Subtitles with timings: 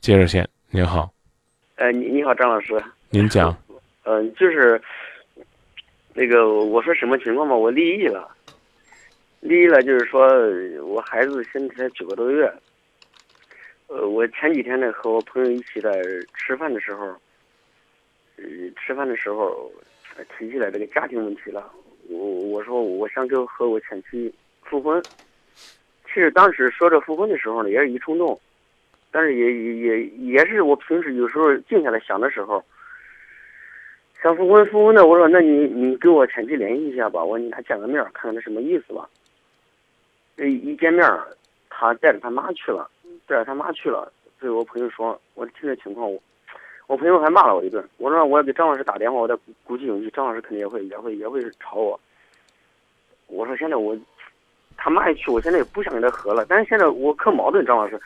[0.00, 1.12] 接热线，您好，
[1.76, 2.82] 呃，你你好，张老师。
[3.10, 3.54] 您讲。
[4.04, 4.80] 嗯、 就是
[6.14, 8.26] 那个我说什么情况吧，我离异了。
[9.40, 10.26] 离异了，就是说
[10.86, 12.50] 我孩子现在才九个多月。
[13.88, 15.90] 呃，我前几天呢和我朋友一起在
[16.34, 17.04] 吃饭的时候，
[18.38, 18.44] 呃，
[18.80, 19.70] 吃饭的时候
[20.16, 21.70] 呃提起来这个家庭问题了。
[22.08, 25.02] 我我说我想跟和我前妻复婚。
[26.06, 28.40] 其实当时说着复婚的时候呢，也是一冲动，
[29.10, 32.64] 但是也也也也是我平时有时候静下来想的时候，
[34.22, 39.08] 想复婚复婚的，我说那你你给我前妻联系一下吧，我说你俩见个面看看他什么意思吧。
[40.36, 41.06] 这一见面，
[41.68, 42.88] 他带着他妈去了，
[43.26, 44.12] 带着他妈去了。
[44.38, 46.22] 对我朋友说，我听这情况，我
[46.86, 47.86] 我朋友还骂了我一顿。
[47.98, 52.00] 我说我要给张老师打电话，我得鼓起勇气，张老师肯定也会也会也会吵我。
[53.26, 53.96] 我说现在我
[54.76, 58.00] 他妈一去，我现在也不想跟他和了，但是现在我可矛盾，张老师，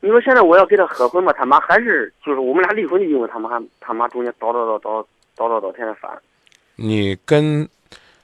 [0.00, 5.04] 你说现在我要跟他合婚吧，他妈还是就是我们俩离婚，就因为他妈他妈中间叨叨叨叨
[5.36, 6.10] 叨叨叨，天天烦。
[6.76, 7.68] 你跟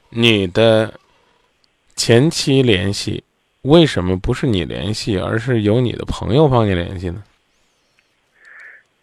[0.08, 0.92] 你的
[1.94, 3.22] 前妻联系，
[3.62, 7.22] 为什么不是你联系，而是由你的朋友帮你联系呢？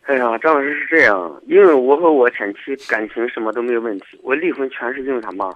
[0.05, 5.49] 哎呀，张老师是这样，因为我和我前妻感情什么都没有问题，我离婚全是因为他妈。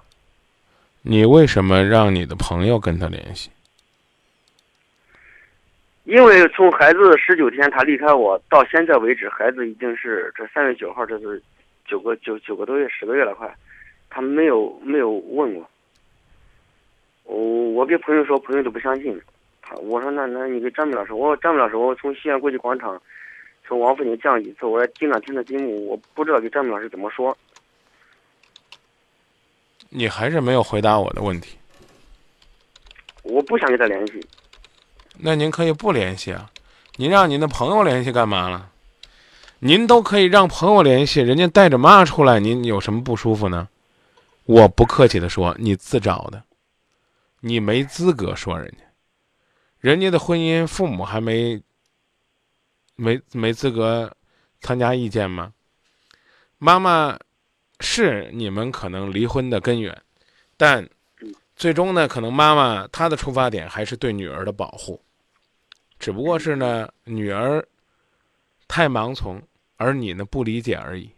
[1.02, 3.50] 你为什么让你的朋友跟他联系？
[6.08, 11.42] 因为从孩子十九天他离开我到现在为止，孩子已经是这三月九号，这是
[11.84, 13.54] 九个九九个多月，十个月了快，
[14.08, 15.68] 他没有没有问过。
[17.24, 17.36] 我
[17.72, 19.20] 我给朋友说，朋友都不相信。
[19.60, 22.98] 他我说那那你给张明老师，我说张明老师，我从西安国际广场
[23.66, 27.36] 从王府井降一次，我说经常听他节目，我不知道给张明老师怎么说。
[29.90, 31.58] 你还是没有回答我的问题。
[33.24, 34.26] 我不想跟他联系。
[35.20, 36.50] 那您可以不联系啊，
[36.96, 38.70] 您让您的朋友联系干嘛了？
[39.58, 43.68] 您都可以让朋友联系，人家带着妈出来，您有什么不舒服呢？
[44.44, 46.42] 我不客气的说，你自找的，
[47.40, 48.84] 你没资格说人家，
[49.80, 51.60] 人家的婚姻父母还没
[52.94, 54.12] 没没资格
[54.60, 55.52] 参加意见吗？
[56.58, 57.18] 妈妈
[57.80, 60.00] 是你们可能离婚的根源，
[60.56, 60.88] 但
[61.56, 65.00] 最终呢，可能妈妈她的出发点还是对女儿的保护。
[65.98, 67.66] 只不过是呢，女儿
[68.66, 69.42] 太盲从，
[69.76, 71.10] 而你呢不理解而已。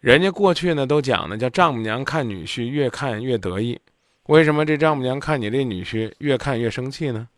[0.00, 3.80] 人家过去呢都讲呢，叫丈母娘看女婿越看越得意。
[4.24, 7.28] 为什么这丈母娘看你这女婿越看越生气呢？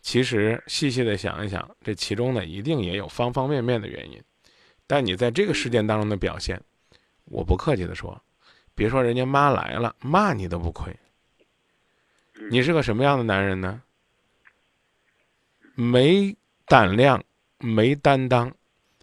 [0.00, 4.20] 其实细细的想一想，这其中呢一定也有方方面面的原因。
[4.86, 6.60] 但你在这个事件当中的表现，
[7.26, 8.20] 我不客气的说，
[8.74, 10.94] 别说人家妈来了骂你都不亏。
[12.50, 13.82] 你是个什么样的男人呢？
[15.80, 16.36] 没
[16.66, 17.24] 胆量、
[17.58, 18.52] 没担当、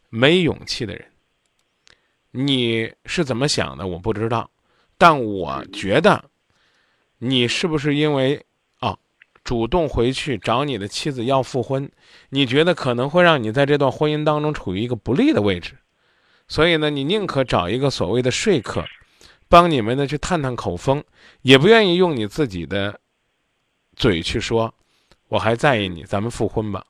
[0.10, 1.06] 没勇气的人，
[2.30, 3.88] 你是怎么想的？
[3.88, 4.48] 我不知道，
[4.96, 6.30] 但我觉得，
[7.18, 8.46] 你是不是因为
[8.80, 8.96] 啊，
[9.44, 11.92] 主动回去找你的妻子要复婚？
[12.30, 15.80] 你觉得可能会让你在这段婚姻当中处于一个不利的位置，
[16.48, 18.86] 所以呢，你宁可找一个所谓的说客，
[19.50, 21.04] 帮你们呢去探探口风，
[21.42, 23.00] 也不愿意用你自己的
[23.96, 24.72] 嘴去说。
[25.28, 26.86] 我还在意你，咱们复婚吧。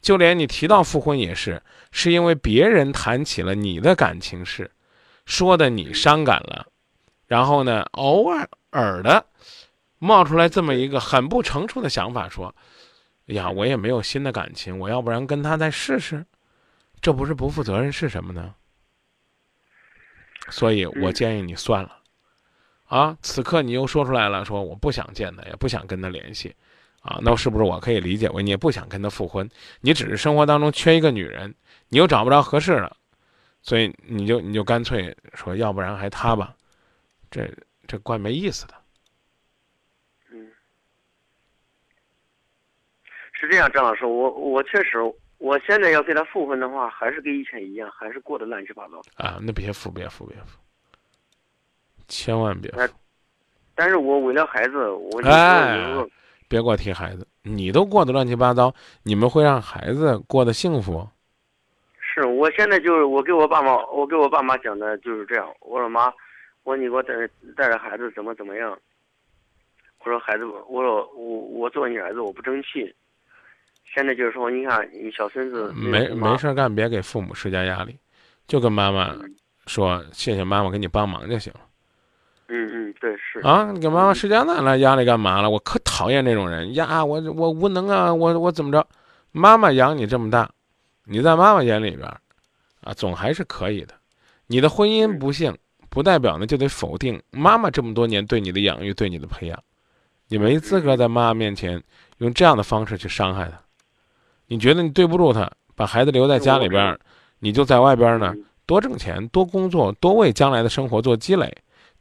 [0.00, 4.70] 就连你提到复婚也是，是因为别人谈起了你的感情事，
[5.24, 6.66] 说的你伤感了，
[7.26, 9.26] 然后呢，偶尔尔的
[9.98, 12.54] 冒出来这么一个很不成熟的想法，说
[13.26, 16.24] ：“哎呀，我也没有新的感情，我要不然跟他再试试。”
[17.00, 18.54] 这不是不负责任是什么呢？
[20.48, 21.98] 所以我建议你算了。
[22.84, 26.54] 啊，此刻你又说出来了，说我不想见他，也不想跟他联系。
[27.06, 29.48] 啊，那是不是我可以理解为你也不想跟他复婚？
[29.80, 31.54] 你只是生活当中缺一个女人，
[31.88, 32.96] 你又找不着合适的，
[33.62, 36.52] 所以你就你就干脆说，要不然还他吧，
[37.30, 37.48] 这
[37.86, 38.74] 这怪没意思的。
[40.32, 40.50] 嗯，
[43.32, 44.98] 是这样，张老师，我我确实，
[45.38, 49.00] 我现在要跟他复婚的话，还是跟以前一样，还是过得乱七八糟。
[49.14, 50.58] 啊，那别复，别复，别复，
[52.08, 52.94] 千万别复。
[53.76, 55.76] 但是我为了孩子，我就哎，
[56.48, 61.08] 别给我提孩子，你都过得乱七八糟，你们会让孩子过得幸福？
[62.00, 65.46] 是我现在就是我给我爸妈，我给我爸妈讲的就是这样。
[65.60, 66.06] 我说妈，
[66.62, 67.12] 我说你给我带
[67.56, 68.78] 带着孩子怎么怎么样？
[69.98, 72.94] 我说孩子，我说我我做你儿子我不争气。
[73.94, 77.98] 现在就是说，你看你小孙子没没事干，别给父母施加压力，
[78.46, 79.14] 就跟妈妈
[79.66, 81.60] 说谢谢妈妈给你帮忙就行了。
[82.48, 85.50] 嗯嗯，对是啊，你给妈妈施加那那压力干嘛了？
[85.50, 87.04] 我可讨厌这种人呀！
[87.04, 88.14] 我我无能啊！
[88.14, 88.86] 我我怎么着？
[89.32, 90.48] 妈妈养你这么大，
[91.04, 92.06] 你在妈妈眼里边，
[92.82, 93.94] 啊，总还是可以的。
[94.46, 95.56] 你的婚姻不幸，
[95.90, 99.58] 不代表呢就得否定妈妈这么多年对你的养育、对你的培养。
[100.28, 101.82] 你没资格在妈妈面前
[102.18, 103.60] 用这样的方式去伤害她。
[104.46, 106.96] 你觉得你对不住她，把孩子留在家里边，
[107.40, 108.32] 你就在外边呢，
[108.64, 111.52] 多挣钱、多工作、多为将来的生活做积累，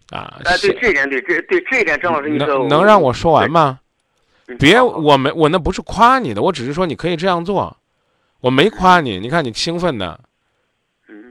[0.09, 0.39] 啊。
[0.45, 3.79] 哎，对这一点，对这对这一点，张老师，你能能让我说完吗？
[4.59, 7.75] 别，我没我那不是夸你的，我只是说你可以这样做，
[8.41, 9.19] 我没夸你。
[9.19, 10.19] 你看你兴奋的，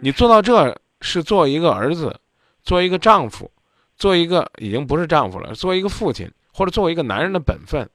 [0.00, 2.18] 你做到这是做一个儿子，
[2.62, 3.50] 做一个丈夫，
[3.96, 7.88] 做一个已经不是丈夫了，做一个父亲或者作为一个男人的本分，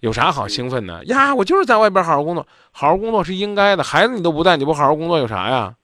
[0.00, 1.32] 有啥好兴奋的呀？
[1.32, 3.84] 我就是在外边好好工作，好好工作是应该的。
[3.84, 5.76] 孩子你都不带，你不好好工作有啥呀？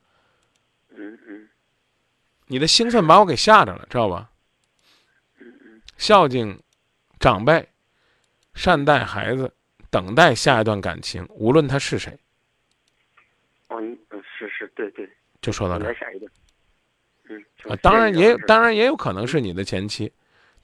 [0.96, 1.48] 嗯嗯，
[2.48, 4.29] 你的兴奋把我给吓着了，知道吧？
[6.00, 6.58] 孝敬
[7.20, 7.68] 长辈。
[8.52, 9.54] 善待孩子，
[9.90, 12.18] 等待下一段感情，无论他是谁。
[13.68, 13.98] 哦，嗯，
[14.36, 15.08] 是是，对对，
[15.40, 15.94] 就说到这儿。
[15.94, 16.30] 下一段。
[17.28, 20.12] 嗯啊，当然也当然也有可能是你的前妻，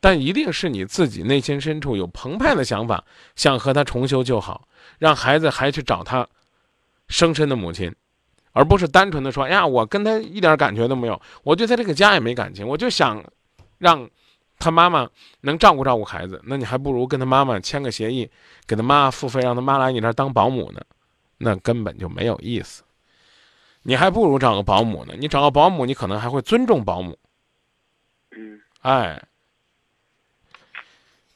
[0.00, 3.04] 但一定是你自己内心深处有澎湃的想法，
[3.36, 4.66] 想和他重修旧好，
[4.98, 6.28] 让孩子还去找他
[7.06, 7.94] 生身的母亲，
[8.50, 13.24] 而不是单纯的说哎呀，我跟他一点感觉都没有，我对他这个家也没感情，我就想
[13.78, 14.10] 让。
[14.58, 15.08] 他妈妈
[15.42, 18.28] 能照顾照顾孩子，那你还不如跟他妈妈签个协议，
[18.66, 20.80] 给他妈付费，让他妈来你这儿当保姆呢，
[21.38, 22.82] 那根本就没有意思。
[23.82, 27.16] 你还不如找个保姆呢，你找个保姆，你可能还会尊重保姆。
[28.30, 29.22] 嗯，哎，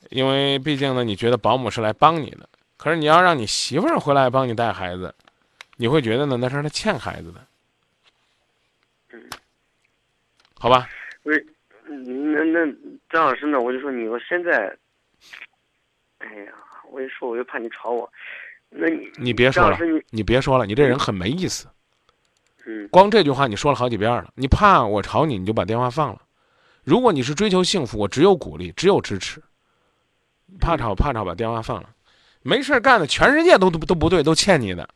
[0.08, 5.14] 因为毕竟呢，你觉得保姆是来帮你的，可是你要让你媳妇儿回来帮你带孩子，
[5.76, 7.46] 你会觉得呢，那是他欠孩子的。
[9.10, 9.30] 嗯，
[10.58, 10.88] 好吧。
[11.22, 11.46] 喂。
[11.90, 12.72] 那那
[13.08, 13.60] 张老师呢？
[13.60, 14.76] 我就说你，我现在，
[16.18, 16.52] 哎呀，
[16.90, 18.10] 我一说我就怕你吵我，
[18.68, 21.66] 那你你别说了，你你别说了，你这人很没意思。
[22.66, 24.30] 嗯，光这句话你说了好几遍了。
[24.36, 26.22] 你怕我吵你，你就把电话放了。
[26.84, 29.42] 如果你是追求幸福，我只有鼓励，只有支持。
[30.60, 31.90] 怕吵怕吵，把电话放了。
[32.42, 34.88] 没事干的，全世界都都都不对，都欠你的。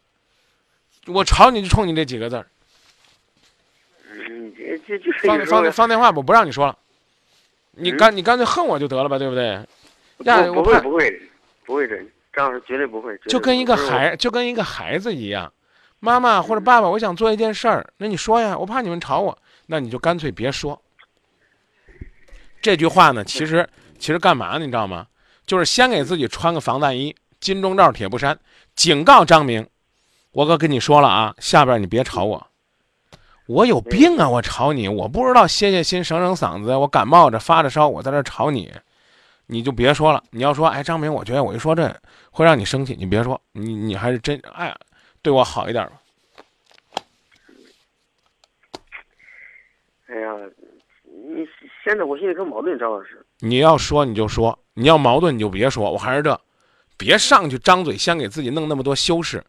[1.07, 2.47] 我吵你就冲你这几个字儿。
[4.11, 6.79] 嗯，这这就是放放放电话吧，不让你说了。
[7.77, 9.61] 你干你干脆恨我就得了吧，对不对？
[10.25, 11.21] 呀，不会不会
[11.65, 11.97] 不会这，
[12.33, 13.19] 张老师绝对不会。
[13.27, 15.53] 就跟一个孩就跟一个孩子一样，
[16.01, 19.37] 妈妈或者爸爸，我想做一件事儿，那你说呀，我怕你们吵我，
[19.67, 20.81] 那你就干脆别说。
[22.63, 23.69] 这句话呢，其实
[23.99, 24.61] 其实干嘛呢？
[24.61, 25.07] 你知道吗？
[25.47, 28.39] 就是先给自己穿个防弹衣，金钟罩铁布衫，
[28.75, 29.67] 警告张明，
[30.33, 32.47] 我可跟你说了啊，下边你别吵我。
[33.47, 34.29] 我有病啊！
[34.29, 36.75] 我吵你，我不知道歇歇心、省省嗓子。
[36.75, 38.73] 我感冒着、发着烧，我在这吵你，
[39.47, 40.23] 你就别说了。
[40.31, 41.95] 你要说，哎，张明，我觉得我一说这
[42.31, 44.75] 会让你生气，你别说，你你还是真哎，
[45.21, 45.93] 对我好一点吧。
[50.07, 50.35] 哎呀，
[51.05, 51.47] 你
[51.85, 53.25] 现在我心里可矛盾，张老师。
[53.41, 55.91] 你要说你就说，你要矛盾你就别说。
[55.91, 56.41] 我还是这，
[56.97, 59.45] 别上去张嘴，先给自己弄那么多修饰。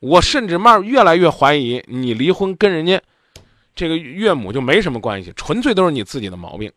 [0.00, 3.00] 我甚至慢越来越怀疑，你离婚跟人家
[3.74, 6.72] 这个岳母就没什么关系，纯粹都是你自己的毛病。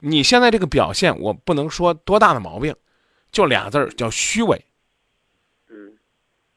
[0.00, 2.74] 你现在这个表现，我不能说多大的毛病，
[3.32, 4.64] 就俩字儿叫虚伪。
[5.70, 5.92] 嗯，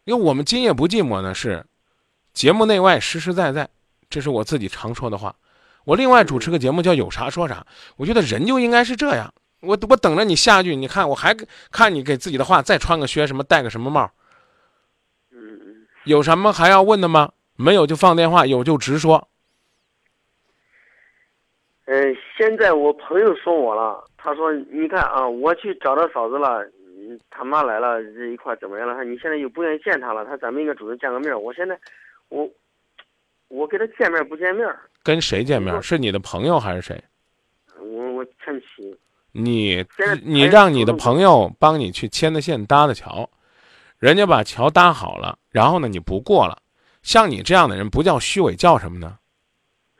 [0.03, 1.65] 因为我们今夜不寂寞呢，是
[2.33, 3.67] 节目内外实实在在，
[4.09, 5.35] 这是我自己常说的话。
[5.85, 9.33] 我另外主持个节目叫有啥说啥，我觉得人就应该是这样。
[9.61, 11.35] 我我等着你下句，你看我还
[11.71, 14.11] 看你给自己的话再穿个靴什么，戴个什么帽。
[16.05, 17.31] 有什么还要问的吗？
[17.57, 19.27] 没有就放电话，有就直说。
[21.85, 26.65] 嗯，现在我朋友说我了，他说：“你看啊，我去找他嫂子了，
[27.29, 28.95] 他妈来了，这一块怎么样了？
[28.95, 31.39] 他你现在又不愿意见他了，他咱们应该主动见个面。
[31.39, 31.77] 我现在，
[32.29, 32.49] 我，
[33.49, 34.65] 我跟他见面不见面。
[35.03, 35.83] 跟谁见面？
[35.83, 37.03] 是你的朋友还是谁？
[37.77, 38.97] 我我前妻。
[39.33, 39.85] 你
[40.23, 43.29] 你让你的朋友帮你去牵的线搭的桥。
[44.01, 46.59] 人家把桥搭好了，然后呢，你不过了，
[47.03, 49.19] 像你这样的人不叫虚伪，叫什么呢？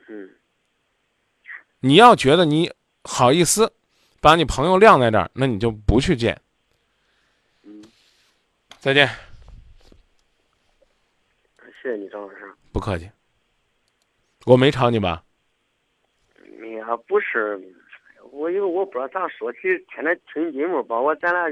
[0.08, 0.28] 嗯。
[1.78, 2.68] 你要觉得你
[3.04, 3.72] 好意思，
[4.20, 6.36] 把你朋友晾在这儿，那你就不去见。
[7.62, 7.80] 嗯。
[8.80, 9.06] 再见。
[11.80, 12.52] 谢谢你，张老师。
[12.72, 13.08] 不客气。
[14.46, 15.22] 我没吵你吧？
[16.60, 17.56] 你还，不是，
[18.32, 21.44] 我因为我不知道咋说，其实天天听节目，包括咱俩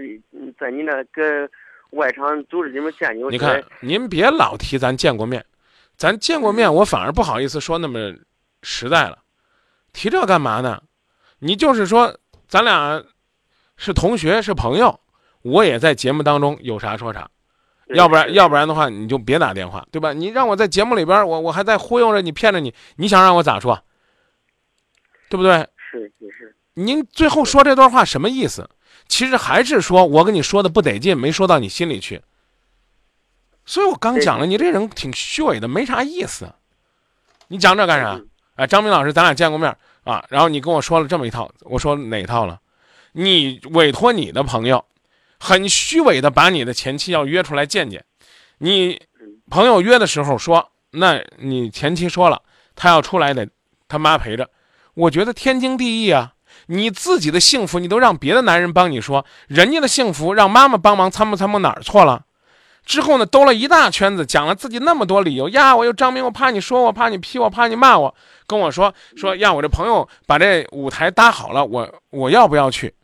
[0.59, 1.49] 在你那个。
[1.90, 5.44] 外场组织你们见你，你看您别老提咱见过面，
[5.97, 8.14] 咱见过面，我反而不好意思说那么
[8.62, 9.18] 实在了，
[9.92, 10.82] 提这干嘛呢？
[11.38, 12.16] 你就是说
[12.47, 13.02] 咱俩
[13.76, 15.00] 是同学是朋友，
[15.42, 17.30] 我也在节目当中有啥说啥，
[17.94, 20.12] 要不然要不然的话你就别打电话，对吧？
[20.12, 23.82] 你让我在节目里边，我我还在忽悠着你，骗着你，你想让我咋说？
[25.28, 25.66] 对不对？
[25.76, 28.68] 是是是，您最后说这段话什么意思？
[29.08, 32.22] 其实还是说我跟你说的不得劲，没说到你心里去。
[33.66, 36.52] 所以我刚讲了，你这人挺虚伪的，没啥意思。
[37.48, 38.28] 你讲这干啥嗯？
[38.54, 42.60] 哎，张明老师，咱俩见过面啊，然后你跟我说了这么一套，我说哪套了？
[43.12, 44.84] 你委托你的朋友，
[45.38, 48.04] 很虚伪的把你的前妻要约出来见见。
[48.58, 49.00] 你
[49.48, 52.42] 朋友约的时候说，那你前妻说了，
[52.76, 53.48] 他要出来得
[53.88, 54.48] 他妈陪着。
[54.94, 56.34] 我觉得天经地义啊。
[56.72, 62.24] 你自己的幸福，你都让别的男人帮你说，人家的幸福让妈妈帮忙参谋参谋哪儿错了？
[62.86, 68.14] 之后呢，兜了一大圈子，讲了自己那么多理由呀，我又张明，我怕你说我，怕你批我，怕你骂我，
[68.46, 72.94] 跟我说说呀，我这朋友把这舞台搭好了，我我要不要去？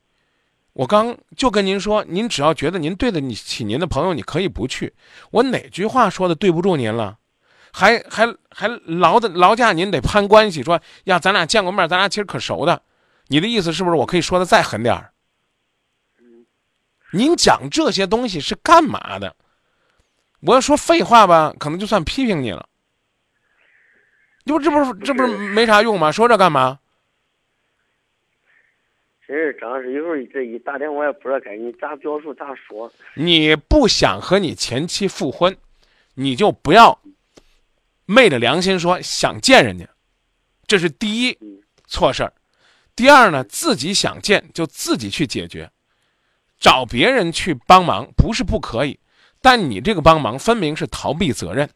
[0.73, 4.94] 我刚就跟您说，您只要觉得您对得起您的朋友，你可以不去。
[5.32, 7.16] 我哪句话说的对不住您了？
[7.73, 12.80] 还还还劳的劳驾您得攀关系，说呀，咱俩见过面，咱俩其实可熟的。
[13.28, 15.12] 你的意思是不是我可以说的再狠点儿？
[17.12, 19.35] 您讲这些东西是干嘛的？
[20.40, 22.68] 我要说废话吧，可能就算批评你了。
[24.45, 26.12] 这不这不是这不是没啥用吗？
[26.12, 26.78] 说这干嘛？
[29.26, 32.92] 真是张老师，有时候这一打电话也不知道该你咋表述咋说。
[33.14, 35.56] 你不想和你前妻复婚，
[36.14, 37.00] 你就不要
[38.04, 39.88] 昧着良心说想见人家，
[40.66, 42.33] 这是第一嗯错事儿。
[42.97, 45.71] 第二呢，自己想见就自己去解决，
[46.59, 48.99] 找别人去帮忙不是不可以，
[49.43, 51.69] 但你这个帮忙分明是逃避责任，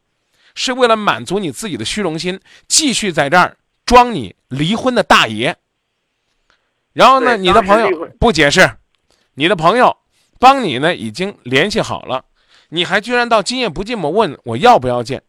[0.55, 5.55] 是为了满足你自己的虚荣心，继续在这儿装你离婚的大爷。
[6.95, 8.79] 然后呢，你的朋友不解释，
[9.35, 9.95] 你的朋友
[10.39, 12.25] 帮你呢已经联系好了，
[12.71, 15.23] 你还居然到今夜不寂寞问我要不要见？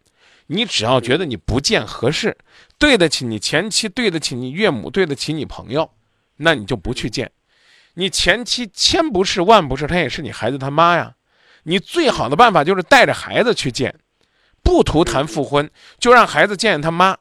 [0.54, 2.38] 你只要觉得你不见合适，
[2.78, 5.90] 对得起你前妻，对得起你岳母，对得起你朋友，
[6.36, 7.32] 那你就不去见。
[7.94, 11.14] 你前妻千不是万不是，她也是你孩子他妈呀。
[11.64, 13.96] 你最好的办法就是带着孩子去见，
[14.62, 17.16] 不图谈复婚，就让孩子见见他妈。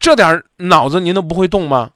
[0.00, 1.90] 这点儿脑子您都不会动吗？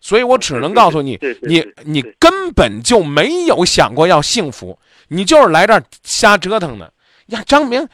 [0.00, 6.92] 所以我只能告诉你，你你根本就没有想过要幸福，你就是来这儿瞎折腾的
[7.26, 7.42] 呀。
[7.44, 7.88] 张明，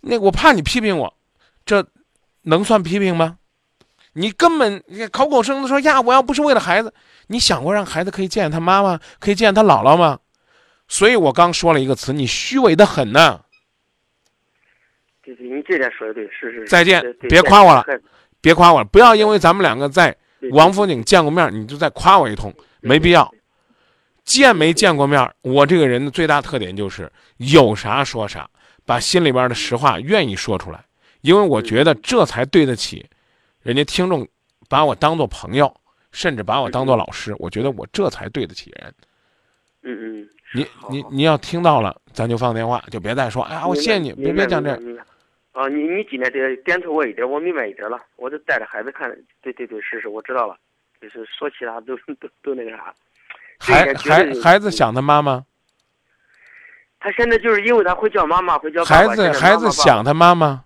[0.00, 1.14] 那我怕你批评我，
[1.64, 1.86] 这
[2.42, 3.38] 能算批评吗？
[4.12, 6.94] 你根本你口口声声地说呀，我要不是为了孩子，
[7.26, 10.18] 你想过让孩子可以见见他妈妈，可以见见他姥姥吗？
[10.86, 13.40] 所以我刚说了一个词，你虚伪的很呢。
[15.22, 16.66] 对对，你这点说的对，是是。
[16.68, 17.84] 再见别夸我了
[18.40, 20.14] 别夸我了，不要因为咱们两个在
[20.52, 23.32] 王府井见过面，你就再夸我一通，没必要。
[24.22, 28.48] 见没见过面，我这个人的最大特点就是有啥说啥，
[28.84, 30.84] 把心里边的实话愿意说出来，
[31.24, 33.02] 因为我觉得这才对得起
[33.62, 34.28] 人家听众
[34.68, 35.74] 把我当做朋友，
[36.12, 38.94] 甚至把我当做老师，我觉得我这才对得起人。
[39.84, 40.28] 嗯嗯。
[40.52, 44.70] 你你你要听到了，咱就放电话，就别再说，哎呀，我谢谢你，别别讲这
[45.52, 47.98] 啊，你你今天这点头我一点，我明白一点了。
[48.16, 50.54] 我就带着孩子看，对对对，是是，我知道了。
[51.00, 52.94] 就是说其他都 都都那个啥。
[53.58, 55.42] 孩孩孩子想他妈妈，
[57.00, 59.16] 他现在就是因为他会叫妈妈，会叫爸孩爸。
[59.16, 60.63] 现在子孩子想他妈妈。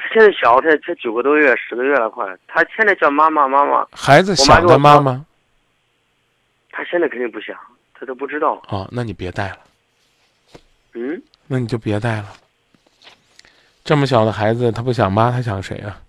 [0.00, 2.26] 他现在小，他才九个多月、十个月了，快。
[2.48, 5.24] 他现在叫妈妈妈妈，孩子想他妈妈
[6.70, 7.54] 他现在肯定不想，
[7.92, 8.62] 他都不知道。
[8.68, 9.58] 哦，那你别带了，
[10.94, 12.32] 嗯，那你就别带了。
[13.84, 16.00] 这么小的孩子，他不想妈，他想谁啊？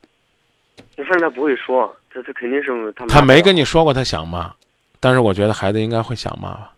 [0.95, 3.05] 反正他不会说，他他肯定是他。
[3.07, 4.53] 他没跟你说过他想妈，
[5.01, 6.71] 但是我觉得孩子应该会想妈吧。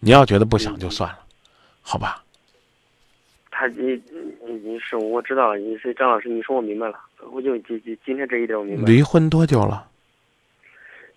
[0.00, 1.18] 你要觉得不想就算了，
[1.82, 2.23] 好吧？
[3.56, 3.92] 他你
[4.44, 6.98] 你你是我知道了，你是张老师，你说我明白了，
[7.30, 8.86] 我就今今今天这一点我明白了。
[8.88, 9.88] 离婚多久了？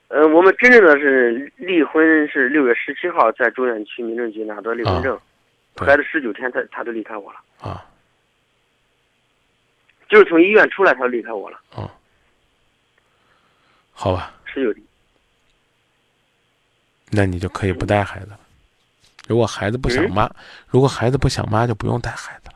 [0.09, 5.19] 呃，我们真正的是离婚是六月十七号在中原区民政局拿到离婚证，
[5.77, 7.83] 孩子十九天他他就离开我了，啊，
[10.07, 11.59] 就是从医院出来他就离开我了，
[13.91, 14.83] 好吧，十九天。
[17.09, 18.39] 那你就可以不带孩子了。
[19.27, 20.31] 如果孩子不想嗯妈，
[20.67, 22.55] 如果孩子不想妈，就不用带孩子了。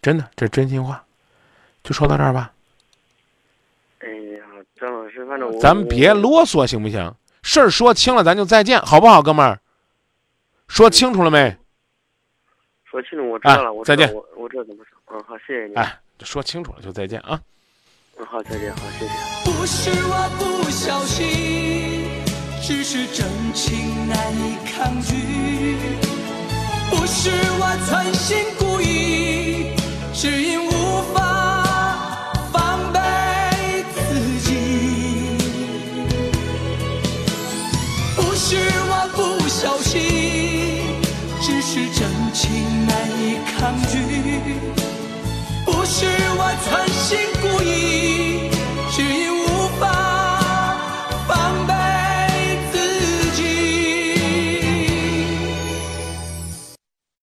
[0.00, 1.02] 真的，这是真心话。
[1.82, 2.52] 就说到这儿吧，
[3.98, 4.44] 哎呀，
[4.78, 7.12] 张老师，反正我咱们别啰嗦行不行？
[7.42, 9.58] 事儿说清了，咱就再见，好不好，哥们儿？
[10.68, 11.56] 说清楚了没？
[12.84, 14.96] 说清楚，我知道了，哎我再见我我知道怎么说。
[15.16, 15.74] 嗯，好，谢谢你。
[15.74, 17.40] 哎，说清楚了就再见啊。
[18.16, 19.12] 嗯，好，再见，好，谢谢。
[19.44, 22.21] 不是我不小心，
[22.64, 25.16] 只是真情难以抗拒。
[26.90, 27.28] 不是
[27.58, 29.74] 我存心故意，
[30.14, 33.00] 只因无法防备
[33.92, 33.98] 自
[34.44, 34.48] 己。
[38.14, 38.56] 不是
[38.88, 41.02] 我不小心，
[41.40, 43.98] 只是真情难以抗拒。
[45.64, 46.06] 不是
[46.38, 46.86] 我曾